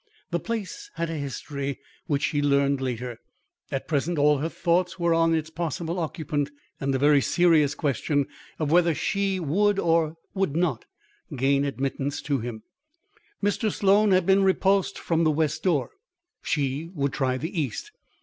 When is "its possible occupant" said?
5.35-6.49